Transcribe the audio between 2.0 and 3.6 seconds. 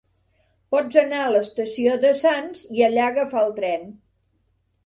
de Sants i allà agafar el